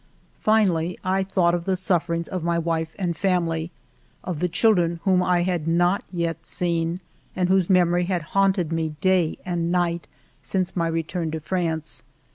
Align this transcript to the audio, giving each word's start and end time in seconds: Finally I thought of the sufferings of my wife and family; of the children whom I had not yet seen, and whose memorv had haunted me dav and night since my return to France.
Finally 0.39 0.97
I 1.03 1.21
thought 1.21 1.53
of 1.53 1.65
the 1.65 1.77
sufferings 1.77 2.27
of 2.27 2.43
my 2.43 2.57
wife 2.57 2.95
and 2.97 3.15
family; 3.15 3.69
of 4.23 4.39
the 4.39 4.49
children 4.49 4.99
whom 5.03 5.21
I 5.21 5.43
had 5.43 5.67
not 5.67 6.03
yet 6.11 6.43
seen, 6.43 7.01
and 7.35 7.49
whose 7.49 7.67
memorv 7.67 8.07
had 8.07 8.23
haunted 8.33 8.71
me 8.73 8.95
dav 8.99 9.35
and 9.45 9.71
night 9.71 10.07
since 10.41 10.75
my 10.75 10.87
return 10.87 11.29
to 11.29 11.39
France. 11.39 12.01